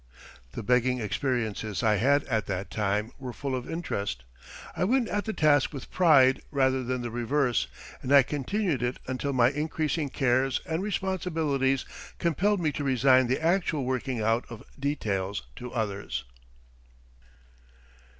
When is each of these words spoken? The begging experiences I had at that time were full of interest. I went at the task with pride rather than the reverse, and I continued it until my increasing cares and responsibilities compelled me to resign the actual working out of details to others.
The 0.53 0.63
begging 0.63 0.99
experiences 0.99 1.83
I 1.83 1.97
had 1.97 2.23
at 2.23 2.47
that 2.47 2.71
time 2.71 3.11
were 3.19 3.31
full 3.31 3.53
of 3.53 3.69
interest. 3.69 4.23
I 4.75 4.83
went 4.83 5.07
at 5.07 5.25
the 5.25 5.31
task 5.31 5.71
with 5.71 5.91
pride 5.91 6.41
rather 6.49 6.83
than 6.83 7.03
the 7.03 7.11
reverse, 7.11 7.67
and 8.01 8.11
I 8.11 8.23
continued 8.23 8.81
it 8.81 8.97
until 9.05 9.31
my 9.31 9.51
increasing 9.51 10.09
cares 10.09 10.59
and 10.65 10.81
responsibilities 10.81 11.85
compelled 12.17 12.59
me 12.59 12.71
to 12.71 12.83
resign 12.83 13.27
the 13.27 13.39
actual 13.43 13.85
working 13.85 14.21
out 14.23 14.43
of 14.49 14.63
details 14.79 15.43
to 15.57 15.71
others. 15.71 16.23